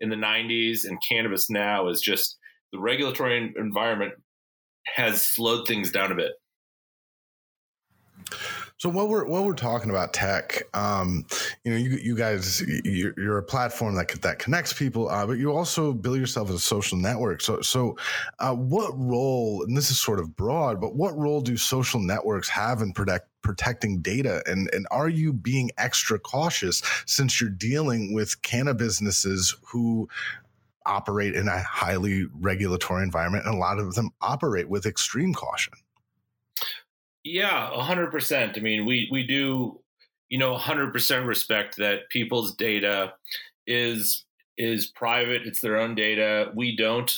[0.00, 2.38] in the '90s and cannabis now is just
[2.72, 4.14] the regulatory environment
[4.86, 6.32] has slowed things down a bit.
[8.80, 11.26] So while we're while we're talking about tech, um,
[11.64, 15.34] you know, you you guys, you're, you're a platform that that connects people, uh, but
[15.34, 17.42] you also build yourself as a social network.
[17.42, 17.98] So so,
[18.38, 19.64] uh, what role?
[19.64, 23.28] And this is sort of broad, but what role do social networks have in protect
[23.42, 24.42] protecting data?
[24.46, 30.08] And and are you being extra cautious since you're dealing with cannabis businesses who
[30.86, 35.74] operate in a highly regulatory environment, and a lot of them operate with extreme caution?
[37.24, 38.56] Yeah, hundred percent.
[38.56, 39.80] I mean, we we do,
[40.28, 43.14] you know, hundred percent respect that people's data
[43.66, 44.24] is
[44.56, 45.42] is private.
[45.46, 46.50] It's their own data.
[46.54, 47.12] We don't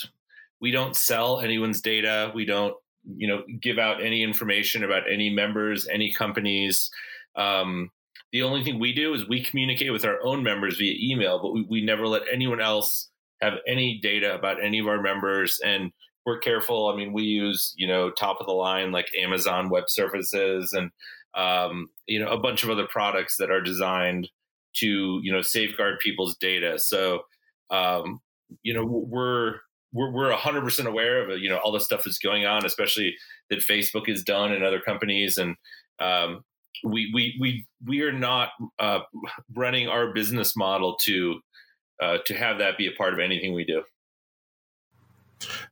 [0.59, 2.31] we don't sell anyone's data.
[2.35, 2.75] We don't
[3.17, 6.91] you know give out any information about any members, any companies.
[7.35, 7.89] Um,
[8.31, 11.53] the only thing we do is we communicate with our own members via email, but
[11.53, 13.09] we, we never let anyone else
[13.41, 15.59] have any data about any of our members.
[15.63, 15.91] And
[16.25, 16.87] we're careful.
[16.87, 20.91] I mean, we use you know top of the line like Amazon Web Services and
[21.35, 24.29] um, you know a bunch of other products that are designed
[24.75, 26.79] to you know safeguard people's data.
[26.79, 27.23] So
[27.69, 28.19] um,
[28.63, 29.59] you know we're
[29.93, 31.39] we're hundred percent aware of.
[31.39, 33.15] You know all the stuff that's going on, especially
[33.49, 35.55] that Facebook has done and other companies, and
[35.99, 36.43] um,
[36.83, 38.99] we we we we are not uh,
[39.53, 41.39] running our business model to
[42.01, 43.83] uh, to have that be a part of anything we do.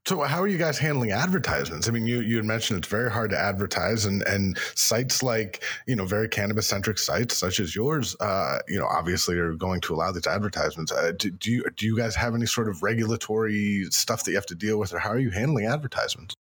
[0.05, 1.87] So how are you guys handling advertisements?
[1.87, 5.63] I mean, you you had mentioned it's very hard to advertise, and and sites like
[5.87, 9.81] you know very cannabis centric sites such as yours, uh, you know, obviously are going
[9.81, 10.91] to allow these advertisements.
[10.91, 14.37] Uh, do, do you do you guys have any sort of regulatory stuff that you
[14.37, 16.35] have to deal with, or how are you handling advertisements?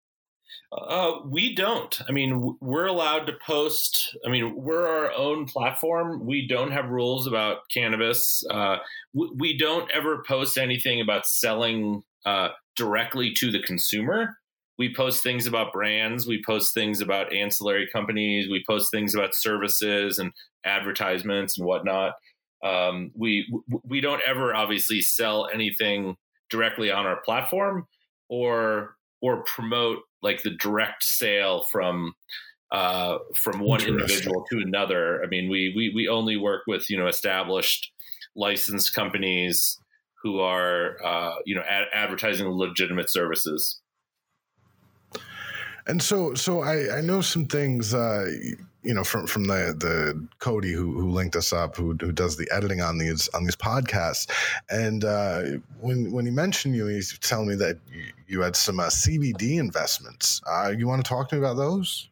[0.73, 2.01] Uh, we don't.
[2.09, 4.17] I mean, we're allowed to post.
[4.25, 6.25] I mean, we're our own platform.
[6.25, 8.45] We don't have rules about cannabis.
[8.49, 8.77] Uh,
[9.13, 14.37] we, we, don't ever post anything about selling uh, directly to the consumer.
[14.79, 19.35] We post things about brands, we post things about ancillary companies, we post things about
[19.35, 20.33] services and
[20.65, 22.15] advertisements and whatnot.
[22.65, 23.47] Um, we
[23.85, 26.17] we don't ever obviously sell anything
[26.51, 27.87] directly on our platform
[28.29, 32.15] or or promote like the direct sale from
[32.73, 35.23] uh, from one individual to another.
[35.25, 37.91] I mean, we we we only work with you know established
[38.37, 39.80] licensed companies
[40.23, 43.81] who are uh, you know ad- advertising legitimate services.
[45.87, 48.27] And so, so I, I know some things, uh,
[48.83, 52.37] you know, from from the the Cody who who linked us up, who who does
[52.37, 54.31] the editing on these on these podcasts,
[54.71, 55.43] and uh,
[55.81, 57.79] when when he mentioned you, he's telling me that
[58.29, 60.41] you, had some uh, CBD investments.
[60.47, 62.09] Uh, you want to talk to me about those?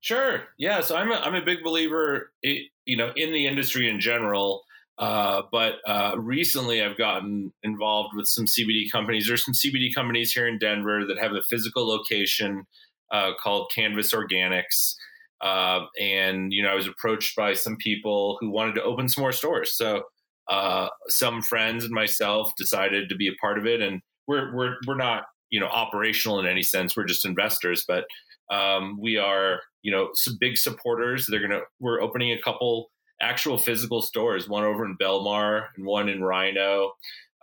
[0.00, 0.42] Sure.
[0.56, 0.80] Yeah.
[0.80, 4.64] So I'm a, I'm a big believer, you know, in the industry in general.
[5.00, 9.26] Uh, but uh, recently, I've gotten involved with some CBD companies.
[9.26, 12.66] There's some CBD companies here in Denver that have a physical location
[13.10, 14.94] uh, called Canvas Organics.
[15.40, 19.22] Uh, and you know, I was approached by some people who wanted to open some
[19.22, 19.74] more stores.
[19.74, 20.02] So
[20.50, 23.80] uh, some friends and myself decided to be a part of it.
[23.80, 26.94] And we're we're we're not you know operational in any sense.
[26.94, 28.04] We're just investors, but
[28.52, 31.26] um, we are you know some big supporters.
[31.26, 36.08] They're gonna we're opening a couple actual physical stores, one over in Belmar and one
[36.08, 36.90] in RiNo.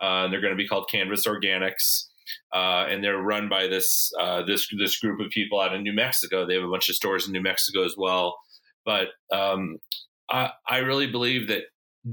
[0.00, 2.04] Uh, they're going to be called Canvas Organics.
[2.52, 5.94] Uh, and they're run by this uh, this this group of people out in New
[5.94, 6.46] Mexico.
[6.46, 8.38] They have a bunch of stores in New Mexico as well.
[8.84, 9.78] But um,
[10.30, 11.64] I, I really believe that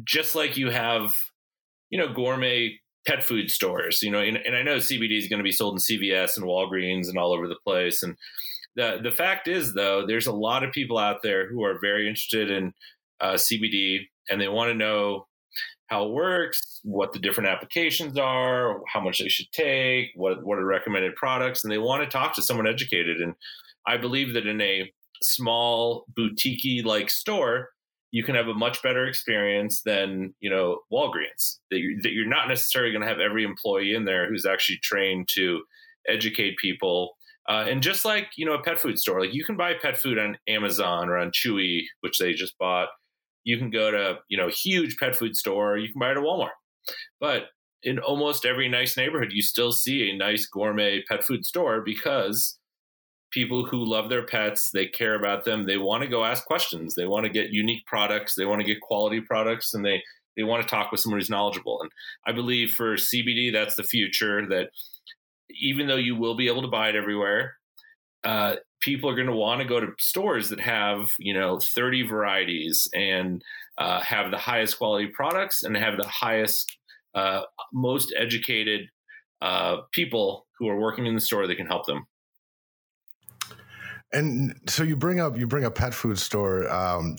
[0.03, 1.15] just like you have,
[1.89, 5.39] you know, gourmet pet food stores, you know, and, and I know CBD is going
[5.39, 8.03] to be sold in CVS and Walgreens and all over the place.
[8.03, 8.17] And
[8.75, 12.07] the the fact is, though, there's a lot of people out there who are very
[12.07, 12.73] interested in
[13.21, 13.99] uh, CBD
[14.29, 15.27] and they want to know
[15.87, 20.57] how it works, what the different applications are, how much they should take, what what
[20.57, 23.21] are recommended products, and they want to talk to someone educated.
[23.21, 23.35] And
[23.85, 27.69] I believe that in a small boutique like store,
[28.11, 31.57] you can have a much better experience than you know Walgreens.
[31.69, 34.79] That you're, that you're not necessarily going to have every employee in there who's actually
[34.81, 35.61] trained to
[36.07, 37.15] educate people.
[37.47, 39.97] Uh, and just like you know a pet food store, like you can buy pet
[39.97, 42.87] food on Amazon or on Chewy, which they just bought
[43.45, 46.23] you can go to you know huge pet food store you can buy it at
[46.23, 46.49] walmart
[47.19, 47.43] but
[47.83, 52.57] in almost every nice neighborhood you still see a nice gourmet pet food store because
[53.35, 56.95] people who love their pets, they care about them, they want to go ask questions,
[56.95, 60.01] they want to get unique products, they want to get quality products, and they
[60.37, 61.79] they want to talk with someone who's knowledgeable.
[61.81, 61.91] And
[62.25, 64.47] I believe for CBD, that's the future.
[64.47, 64.69] That
[65.61, 67.57] even though you will be able to buy it everywhere,
[68.25, 72.03] uh, people are going to want to go to stores that have you know 30
[72.07, 73.41] varieties and
[73.77, 76.77] uh, have the highest quality products and have the highest
[77.13, 78.89] uh, most educated
[79.41, 82.05] uh, people who are working in the store that can help them.
[84.11, 87.17] And so you bring up you bring up pet food store um,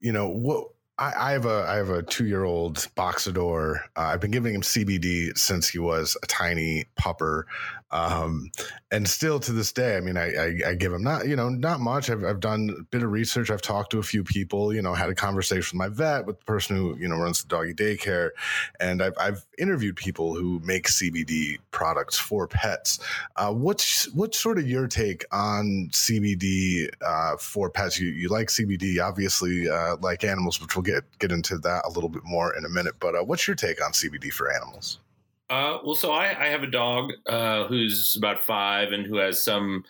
[0.00, 0.68] you know what
[1.02, 3.80] I, I have a I have a two year old boxador.
[3.96, 7.44] Uh, I've been giving him CBD since he was a tiny pupper,
[7.90, 8.50] um,
[8.90, 9.96] and still to this day.
[9.96, 12.08] I mean, I, I, I, give him not you know not much.
[12.08, 13.50] I've, I've done a bit of research.
[13.50, 14.72] I've talked to a few people.
[14.72, 17.42] You know, had a conversation with my vet, with the person who you know runs
[17.42, 18.30] the doggy daycare,
[18.80, 22.98] and I've I've interviewed people who make CBD products for pets.
[23.36, 28.00] Uh, what's what's sort of your take on CBD uh, for pets?
[28.00, 31.90] You you like CBD, obviously, uh, like animals, which we'll get get into that a
[31.90, 32.94] little bit more in a minute.
[33.00, 34.98] But uh, what's your take on CBD for animals?
[35.50, 39.42] Uh, well, so I, I have a dog uh, who's about five and who has
[39.42, 39.84] some,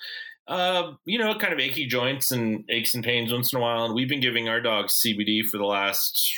[0.49, 3.85] uh, you know, kind of achy joints and aches and pains once in a while.
[3.85, 6.35] And we've been giving our dog CBD for the last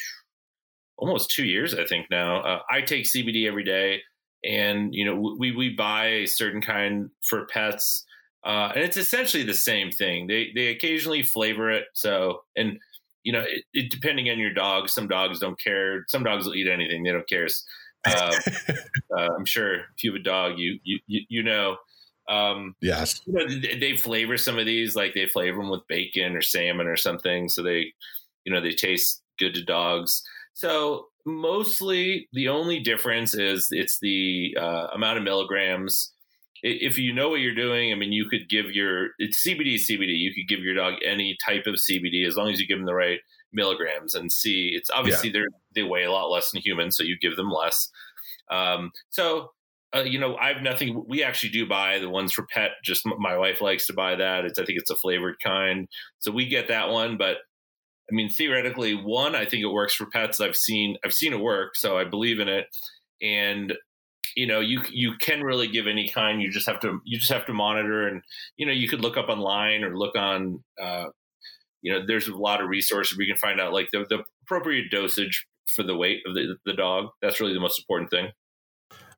[0.96, 2.42] almost two years, I think now.
[2.42, 4.02] Uh, I take CBD every day,
[4.44, 8.04] and you know, we we buy a certain kind for pets,
[8.44, 10.26] uh, and it's essentially the same thing.
[10.26, 12.78] They they occasionally flavor it, so and
[13.24, 16.04] you know, it, it, depending on your dog, some dogs don't care.
[16.08, 17.48] Some dogs will eat anything; they don't care.
[18.06, 18.38] Uh,
[19.16, 21.78] uh, I'm sure if you have a dog, you you you know.
[22.28, 23.22] Um, yes.
[23.24, 26.42] You know, they, they flavor some of these, like they flavor them with bacon or
[26.42, 27.94] salmon or something, so they,
[28.44, 30.22] you know, they taste good to dogs.
[30.52, 36.12] So mostly, the only difference is it's the uh, amount of milligrams
[36.66, 40.18] if you know what you're doing, I mean, you could give your it's CBD CBD.
[40.18, 42.86] You could give your dog any type of CBD as long as you give them
[42.86, 43.20] the right
[43.52, 44.70] milligrams and see.
[44.74, 45.42] It's obviously yeah.
[45.74, 47.90] they they weigh a lot less than humans, so you give them less.
[48.50, 49.50] Um, so
[49.94, 51.04] uh, you know, I've nothing.
[51.06, 52.72] We actually do buy the ones for pet.
[52.82, 54.46] Just my wife likes to buy that.
[54.46, 55.86] It's I think it's a flavored kind,
[56.18, 57.18] so we get that one.
[57.18, 57.38] But
[58.10, 60.40] I mean, theoretically, one I think it works for pets.
[60.40, 62.68] I've seen I've seen it work, so I believe in it.
[63.20, 63.74] And
[64.36, 67.32] you know you you can really give any kind you just have to you just
[67.32, 68.22] have to monitor and
[68.56, 71.06] you know you could look up online or look on uh,
[71.82, 74.22] you know there's a lot of resources where you can find out like the, the
[74.42, 78.28] appropriate dosage for the weight of the, the dog that's really the most important thing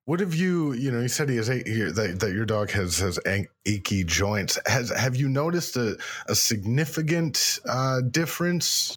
[0.07, 2.70] what have you, you know, you said he has eight here that, that your dog
[2.70, 3.18] has has
[3.66, 4.57] achy joints.
[4.64, 5.98] Has have you noticed a,
[6.29, 8.96] a significant uh, difference?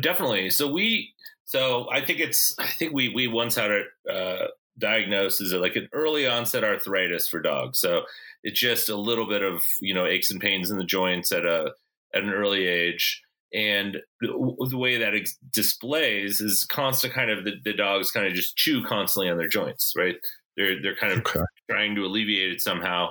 [0.00, 0.50] Definitely.
[0.50, 4.46] So we, so I think it's, I think we we once had a uh,
[4.78, 7.78] diagnosed as like an early onset arthritis for dogs.
[7.78, 8.02] So
[8.42, 11.44] it's just a little bit of you know aches and pains in the joints at
[11.44, 11.72] a
[12.14, 13.22] at an early age.
[13.52, 18.26] And the, the way that it displays is constant kind of the, the, dogs kind
[18.26, 20.16] of just chew constantly on their joints, right?
[20.56, 21.40] They're they're kind of okay.
[21.70, 23.10] trying to alleviate it somehow.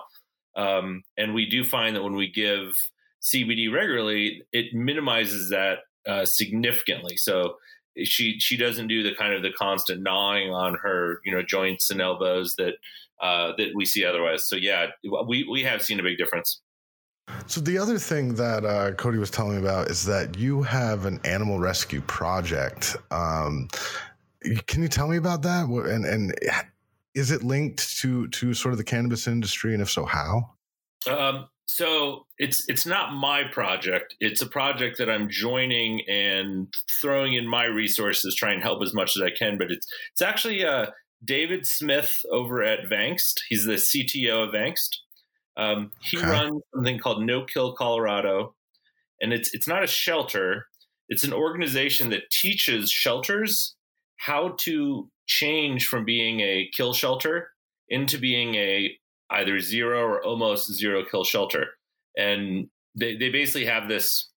[0.56, 2.78] Um, and we do find that when we give
[3.22, 7.18] CBD regularly, it minimizes that uh, significantly.
[7.18, 7.56] So
[8.04, 11.90] she she doesn't do the kind of the constant gnawing on her you know joints
[11.90, 12.74] and elbows that
[13.22, 14.48] uh, that we see otherwise.
[14.48, 14.88] So yeah,
[15.28, 16.62] we we have seen a big difference.
[17.48, 21.06] So the other thing that uh, Cody was telling me about is that you have
[21.06, 22.96] an animal rescue project.
[23.10, 23.68] Um,
[24.68, 25.66] can you tell me about that?
[25.68, 26.36] And and
[27.16, 30.52] is it linked to to sort of the cannabis industry, and if so, how?
[31.10, 34.16] Um, so it's it's not my project.
[34.20, 38.94] It's a project that I'm joining and throwing in my resources, trying to help as
[38.94, 39.58] much as I can.
[39.58, 40.88] But it's it's actually uh,
[41.24, 43.42] David Smith over at Vangst.
[43.50, 44.98] He's the CTO of Vangst.
[45.58, 46.28] Um, he okay.
[46.28, 48.56] runs something called No Kill Colorado,
[49.22, 50.68] and it's it's not a shelter.
[51.10, 53.76] It's an organization that teaches shelters
[54.18, 57.50] how to change from being a kill shelter
[57.90, 58.98] into being a
[59.36, 61.68] either zero or almost zero kill shelter.
[62.18, 62.68] And
[62.98, 64.30] they, they basically have this.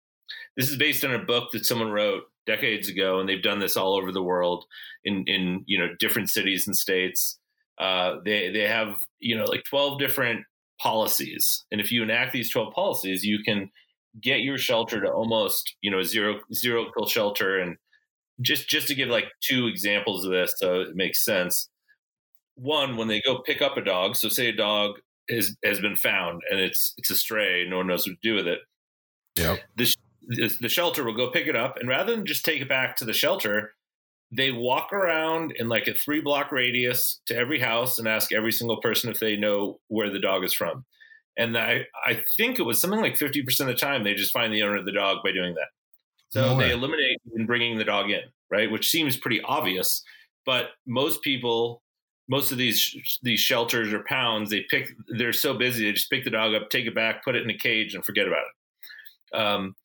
[0.57, 3.77] This is based on a book that someone wrote decades ago, and they've done this
[3.77, 4.65] all over the world
[5.05, 7.39] in in you know different cities and states.
[7.79, 10.45] Uh, they they have you know like twelve different
[10.81, 13.71] policies, and if you enact these twelve policies, you can
[14.23, 17.59] get your shelter to almost you know zero zero kill shelter.
[17.59, 17.77] And
[18.41, 21.69] just just to give like two examples of this, so it makes sense
[22.57, 24.17] one when they go pick up a dog.
[24.17, 24.97] So say a dog
[25.31, 28.35] has has been found and it's it's a stray, no one knows what to do
[28.35, 28.61] with it.
[29.37, 29.57] Yeah.
[29.77, 29.95] This
[30.29, 33.05] the shelter will go pick it up, and rather than just take it back to
[33.05, 33.75] the shelter,
[34.33, 38.53] they walk around in like a three block radius to every house and ask every
[38.53, 40.85] single person if they know where the dog is from.
[41.39, 44.53] And I, I think it was something like 50% of the time they just find
[44.53, 45.69] the owner of the dog by doing that.
[46.31, 48.71] So no they eliminate bringing the dog in, right?
[48.71, 50.03] Which seems pretty obvious,
[50.45, 51.83] but most people,
[52.29, 54.93] most of these these shelters or pounds, they pick.
[55.09, 57.51] They're so busy, they just pick the dog up, take it back, put it in
[57.51, 58.45] a cage, and forget about
[59.33, 59.39] it.
[59.39, 59.77] Um,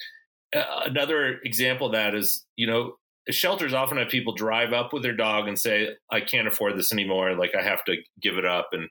[0.53, 2.97] another example of that is, you know,
[3.29, 6.91] shelters often have people drive up with their dog and say, "I can't afford this
[6.91, 7.35] anymore.
[7.35, 8.89] Like I have to give it up." And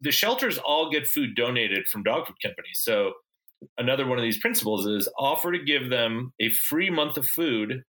[0.00, 2.80] the shelters all get food donated from dog food companies.
[2.82, 3.14] So
[3.78, 7.82] another one of these principles is offer to give them a free month of food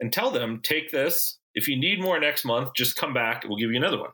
[0.00, 1.37] and tell them, take this.
[1.54, 3.44] If you need more next month, just come back.
[3.44, 4.10] We'll give you another one.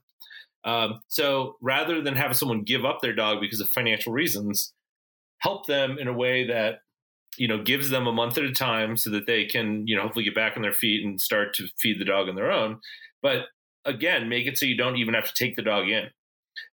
[0.64, 4.72] Um, so rather than have someone give up their dog because of financial reasons,
[5.38, 6.80] help them in a way that
[7.36, 10.02] you know gives them a month at a time so that they can you know
[10.02, 12.80] hopefully get back on their feet and start to feed the dog on their own.
[13.22, 13.46] But
[13.84, 16.08] again, make it so you don't even have to take the dog in.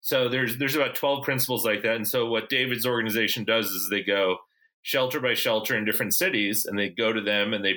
[0.00, 1.96] So there's there's about 12 principles like that.
[1.96, 4.38] And so what David's organization does is they go
[4.82, 7.76] shelter by shelter in different cities and they go to them and they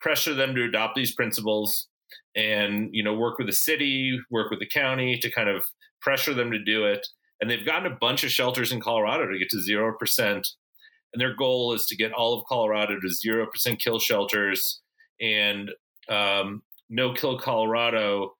[0.00, 1.88] pressure them to adopt these principles
[2.34, 5.62] and you know work with the city, work with the county to kind of
[6.00, 7.06] pressure them to do it.
[7.40, 10.20] And they've gotten a bunch of shelters in Colorado to get to 0%.
[11.12, 14.80] And their goal is to get all of Colorado to 0% kill shelters
[15.20, 15.70] and
[16.08, 18.34] um, no kill Colorado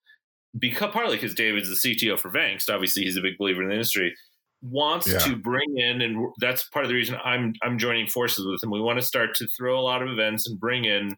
[0.59, 3.75] because partly because David's the CTO for Vangst, obviously he's a big believer in the
[3.75, 4.15] industry,
[4.63, 5.19] wants yeah.
[5.19, 8.71] to bring in, and that's part of the reason I'm I'm joining forces with him.
[8.71, 11.17] We want to start to throw a lot of events and bring in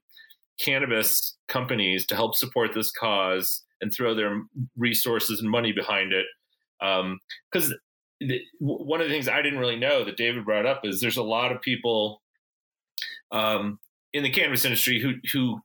[0.61, 4.43] cannabis companies to help support this cause and throw their
[4.77, 6.27] resources and money behind it.
[6.81, 11.01] Because um, one of the things I didn't really know that David brought up is
[11.01, 12.23] there's a lot of people
[13.31, 13.79] um,
[14.13, 15.61] in the cannabis industry who who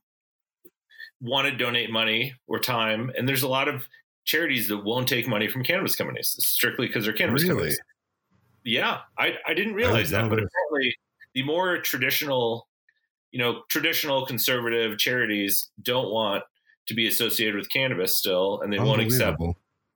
[1.20, 3.86] want to donate money or time, and there's a lot of
[4.24, 7.54] charities that won't take money from cannabis companies strictly because they're cannabis really?
[7.54, 7.80] companies.
[8.64, 10.94] Yeah, I, I didn't realize I that, but apparently
[11.34, 12.67] the more traditional,
[13.30, 16.44] you know, traditional conservative charities don't want
[16.86, 19.40] to be associated with cannabis still, and they won't accept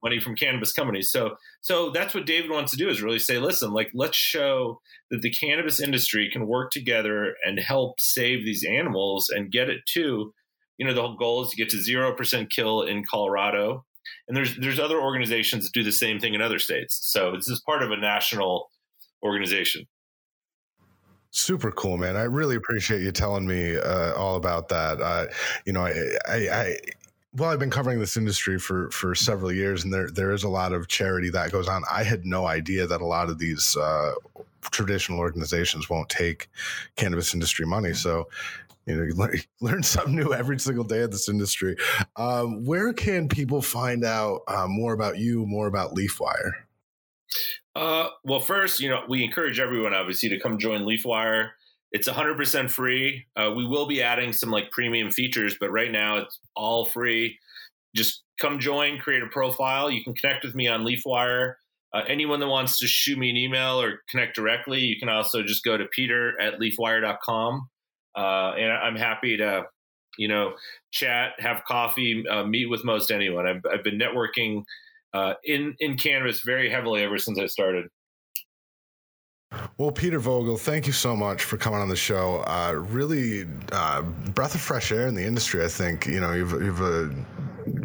[0.02, 1.10] money from cannabis companies.
[1.10, 4.80] So, so that's what David wants to do is really say, listen, like let's show
[5.10, 9.80] that the cannabis industry can work together and help save these animals and get it
[9.94, 10.34] to
[10.78, 13.84] you know the whole goal is to get to zero percent kill in Colorado,
[14.26, 16.98] and there's there's other organizations that do the same thing in other states.
[17.04, 18.68] So this is part of a national
[19.24, 19.86] organization.
[21.34, 22.14] Super cool, man.
[22.16, 25.00] I really appreciate you telling me uh, all about that.
[25.00, 25.26] Uh,
[25.64, 26.76] you know, I, I, I
[27.34, 30.50] well, I've been covering this industry for for several years, and there there is a
[30.50, 31.84] lot of charity that goes on.
[31.90, 34.12] I had no idea that a lot of these uh,
[34.70, 36.50] traditional organizations won't take
[36.96, 37.94] cannabis industry money.
[37.94, 38.28] So,
[38.84, 41.76] you know, you learn, learn something new every single day of this industry.
[42.16, 46.52] Um, where can people find out uh, more about you, more about LeafWire?
[47.74, 51.50] Uh, well, first, you know, we encourage everyone obviously to come join LeafWire.
[51.90, 53.26] It's 100% free.
[53.36, 57.38] Uh, we will be adding some like premium features, but right now it's all free.
[57.94, 59.90] Just come join, create a profile.
[59.90, 61.54] You can connect with me on LeafWire.
[61.94, 65.42] Uh, anyone that wants to shoot me an email or connect directly, you can also
[65.42, 67.68] just go to peter at leafwire.com
[68.16, 69.64] uh, and I'm happy to,
[70.18, 70.54] you know,
[70.90, 73.46] chat, have coffee, uh, meet with most anyone.
[73.46, 74.64] I've, I've been networking
[75.14, 77.86] uh, in in cannabis very heavily ever since I started.
[79.76, 82.42] Well, Peter Vogel, thank you so much for coming on the show.
[82.46, 85.62] Uh, really, uh, breath of fresh air in the industry.
[85.62, 87.10] I think you know you've you've a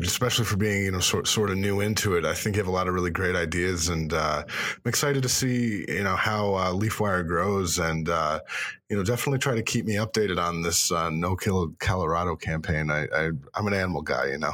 [0.02, 2.26] especially for being you know sort sort of new into it.
[2.26, 5.30] I think you have a lot of really great ideas, and uh, I'm excited to
[5.30, 8.40] see you know how uh, LeafWire grows, and uh,
[8.90, 12.90] you know definitely try to keep me updated on this uh, No Kill Colorado campaign.
[12.90, 13.26] I, I
[13.56, 14.54] am an animal guy, you know.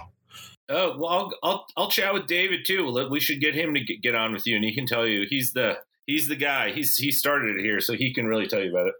[0.69, 3.07] Oh well, I'll, I'll I'll chat with David too.
[3.09, 5.53] We should get him to get on with you, and he can tell you he's
[5.53, 6.71] the he's the guy.
[6.71, 8.93] He's he started it here, so he can really tell you about it.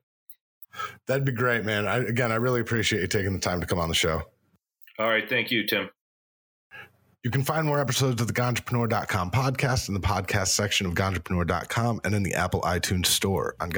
[1.06, 1.88] That'd be great, man.
[1.88, 4.24] I, again, I really appreciate you taking the time to come on the show.
[5.00, 5.90] All right, thank you, Tim.
[7.24, 12.02] You can find more episodes of the Ganjapreneur.com podcast in the podcast section of Ganjapreneur.com
[12.04, 13.56] and in the Apple iTunes store.
[13.62, 13.72] On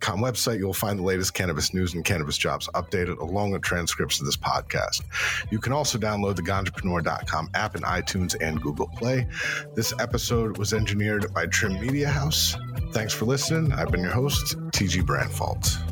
[0.00, 4.20] Ganjapreneur.com website, you'll find the latest cannabis news and cannabis jobs updated along with transcripts
[4.20, 5.02] of this podcast.
[5.50, 9.26] You can also download the Ganjapreneur.com app in iTunes and Google Play.
[9.74, 12.56] This episode was engineered by Trim Media House.
[12.92, 13.72] Thanks for listening.
[13.72, 15.89] I've been your host, TG Branfalt.